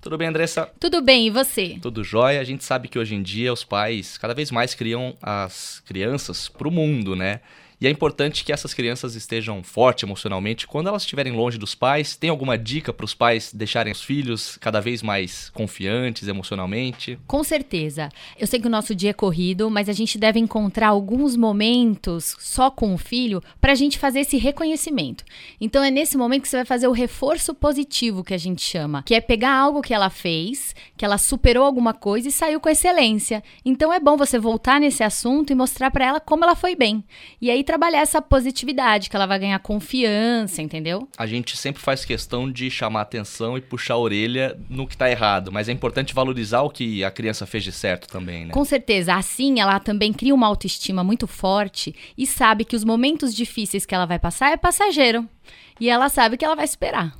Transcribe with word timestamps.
Tudo 0.00 0.16
bem, 0.16 0.28
Andressa? 0.28 0.66
Tudo 0.80 1.02
bem, 1.02 1.26
e 1.26 1.30
você? 1.30 1.78
Tudo 1.82 2.02
jóia. 2.02 2.40
A 2.40 2.44
gente 2.44 2.64
sabe 2.64 2.88
que 2.88 2.98
hoje 2.98 3.14
em 3.14 3.22
dia 3.22 3.52
os 3.52 3.64
pais 3.64 4.16
cada 4.16 4.32
vez 4.32 4.50
mais 4.50 4.74
criam 4.74 5.14
as 5.20 5.80
crianças 5.84 6.48
para 6.48 6.66
o 6.66 6.70
mundo, 6.70 7.14
né? 7.14 7.40
E 7.80 7.86
é 7.86 7.90
importante 7.90 8.44
que 8.44 8.52
essas 8.52 8.74
crianças 8.74 9.14
estejam 9.14 9.62
fortes 9.62 10.04
emocionalmente 10.04 10.66
quando 10.66 10.88
elas 10.88 11.00
estiverem 11.00 11.32
longe 11.32 11.56
dos 11.56 11.74
pais. 11.74 12.14
Tem 12.14 12.28
alguma 12.28 12.58
dica 12.58 12.92
para 12.92 13.06
os 13.06 13.14
pais 13.14 13.54
deixarem 13.54 13.90
os 13.90 14.02
filhos 14.02 14.58
cada 14.58 14.80
vez 14.82 15.02
mais 15.02 15.48
confiantes 15.54 16.28
emocionalmente? 16.28 17.18
Com 17.26 17.42
certeza. 17.42 18.10
Eu 18.38 18.46
sei 18.46 18.60
que 18.60 18.66
o 18.66 18.70
nosso 18.70 18.94
dia 18.94 19.10
é 19.10 19.14
corrido, 19.14 19.70
mas 19.70 19.88
a 19.88 19.94
gente 19.94 20.18
deve 20.18 20.38
encontrar 20.38 20.88
alguns 20.88 21.36
momentos 21.36 22.36
só 22.38 22.70
com 22.70 22.92
o 22.92 22.98
filho 22.98 23.42
para 23.58 23.72
a 23.72 23.74
gente 23.74 23.98
fazer 23.98 24.20
esse 24.20 24.36
reconhecimento. 24.36 25.24
Então 25.58 25.82
é 25.82 25.90
nesse 25.90 26.18
momento 26.18 26.42
que 26.42 26.48
você 26.48 26.56
vai 26.56 26.66
fazer 26.66 26.86
o 26.86 26.92
reforço 26.92 27.54
positivo 27.54 28.22
que 28.22 28.34
a 28.34 28.38
gente 28.38 28.60
chama, 28.60 29.02
que 29.04 29.14
é 29.14 29.22
pegar 29.22 29.54
algo 29.54 29.80
que 29.80 29.94
ela 29.94 30.10
fez, 30.10 30.74
que 30.98 31.04
ela 31.04 31.16
superou 31.16 31.64
alguma 31.64 31.94
coisa 31.94 32.28
e 32.28 32.32
saiu 32.32 32.60
com 32.60 32.68
excelência. 32.68 33.42
Então 33.64 33.90
é 33.90 33.98
bom 33.98 34.18
você 34.18 34.38
voltar 34.38 34.78
nesse 34.78 35.02
assunto 35.02 35.50
e 35.50 35.56
mostrar 35.56 35.90
para 35.90 36.04
ela 36.04 36.20
como 36.20 36.44
ela 36.44 36.54
foi 36.54 36.76
bem. 36.76 37.02
E 37.40 37.50
aí 37.50 37.64
trabalhar 37.70 38.00
essa 38.00 38.20
positividade, 38.20 39.08
que 39.08 39.14
ela 39.14 39.26
vai 39.26 39.38
ganhar 39.38 39.58
confiança, 39.60 40.60
entendeu? 40.60 41.06
A 41.16 41.24
gente 41.24 41.56
sempre 41.56 41.80
faz 41.80 42.04
questão 42.04 42.50
de 42.50 42.68
chamar 42.68 43.02
atenção 43.02 43.56
e 43.56 43.60
puxar 43.60 43.94
a 43.94 43.98
orelha 43.98 44.58
no 44.68 44.88
que 44.88 44.96
tá 44.96 45.08
errado, 45.08 45.52
mas 45.52 45.68
é 45.68 45.72
importante 45.72 46.12
valorizar 46.12 46.62
o 46.62 46.70
que 46.70 47.04
a 47.04 47.12
criança 47.12 47.46
fez 47.46 47.62
de 47.62 47.70
certo 47.70 48.08
também, 48.08 48.46
né? 48.46 48.52
Com 48.52 48.64
certeza. 48.64 49.14
Assim, 49.14 49.60
ela 49.60 49.78
também 49.78 50.12
cria 50.12 50.34
uma 50.34 50.48
autoestima 50.48 51.04
muito 51.04 51.28
forte 51.28 51.94
e 52.18 52.26
sabe 52.26 52.64
que 52.64 52.74
os 52.74 52.82
momentos 52.82 53.32
difíceis 53.32 53.86
que 53.86 53.94
ela 53.94 54.04
vai 54.04 54.18
passar 54.18 54.50
é 54.50 54.56
passageiro. 54.56 55.28
E 55.78 55.88
ela 55.88 56.08
sabe 56.08 56.36
que 56.36 56.44
ela 56.44 56.56
vai 56.56 56.66
superar. 56.66 57.19